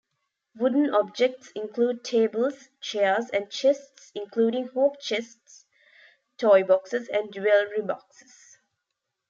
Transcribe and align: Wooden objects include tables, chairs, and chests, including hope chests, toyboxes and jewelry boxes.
Wooden 0.55 0.95
objects 0.95 1.51
include 1.51 2.03
tables, 2.03 2.69
chairs, 2.81 3.29
and 3.29 3.51
chests, 3.51 4.11
including 4.15 4.69
hope 4.69 4.99
chests, 4.99 5.67
toyboxes 6.39 7.07
and 7.07 7.31
jewelry 7.31 7.81
boxes. 7.83 8.57